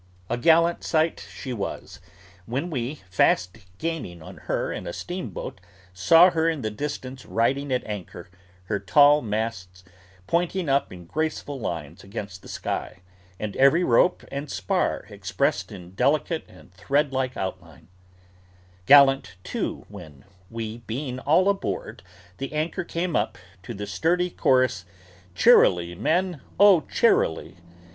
[0.31, 1.99] A gallant sight she was,
[2.47, 5.61] when we, fast gaining on her in a steamboat,
[5.93, 8.31] saw her in the distance riding at anchor:
[8.63, 9.83] her tall masts
[10.25, 13.01] pointing up in graceful lines against the sky,
[13.39, 17.87] and every rope and spar expressed in delicate and thread like outline:
[18.87, 22.01] gallant, too, when, we being all aboard,
[22.39, 24.83] the anchor came up to the sturdy chorus
[25.35, 27.57] 'Cheerily men, oh cheerily!